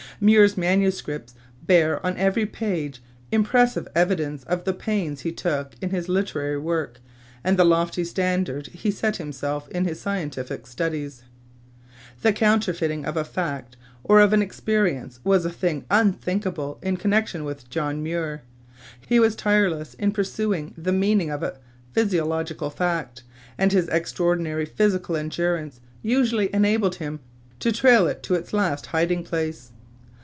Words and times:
Muir's 0.23 0.55
manuscripts 0.55 1.33
bear 1.65 2.05
on 2.05 2.15
every 2.15 2.45
page 2.45 3.01
impressive 3.31 3.87
evidence 3.95 4.43
of 4.43 4.65
the 4.65 4.73
pains 4.73 5.21
he 5.21 5.31
took 5.31 5.73
in 5.81 5.89
his 5.89 6.07
literary 6.07 6.59
work, 6.59 6.99
and 7.43 7.57
the 7.57 7.65
lofty 7.65 8.03
standard 8.03 8.67
he 8.67 8.91
set 8.91 9.15
himself 9.17 9.67
in 9.69 9.85
his 9.85 9.99
scientific 9.99 10.67
studies. 10.67 11.23
The 12.21 12.33
counterfeiting 12.33 13.03
of 13.03 13.17
a 13.17 13.23
fact 13.23 13.77
or 14.03 14.19
of 14.19 14.31
an 14.31 14.43
experience 14.43 15.19
was 15.23 15.43
a 15.43 15.49
thing 15.49 15.85
unthinkable 15.89 16.77
in 16.83 16.97
connection 16.97 17.43
with 17.43 17.67
John 17.71 18.03
Muir. 18.03 18.43
He 19.07 19.19
was 19.19 19.35
tireless 19.35 19.95
in 19.95 20.11
pursuing 20.11 20.75
the 20.77 20.91
meaning 20.93 21.31
of 21.31 21.41
a 21.41 21.57
physiographical 21.95 22.69
fact, 22.69 23.23
and 23.57 23.71
his 23.71 23.87
extraordinary 23.89 24.65
physical 24.67 25.17
endurance 25.17 25.79
usually 26.03 26.53
enabled 26.53 26.95
him 26.97 27.21
to 27.59 27.71
trail 27.71 28.05
it 28.05 28.21
to 28.21 28.35
its 28.35 28.53
last 28.53 28.85
hiding 28.87 29.23
place. 29.23 29.71